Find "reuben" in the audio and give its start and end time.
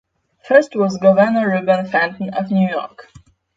1.51-1.85